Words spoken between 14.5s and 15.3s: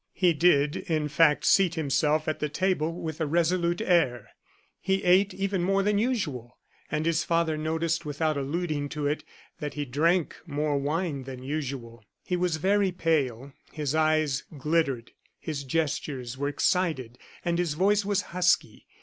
glittered,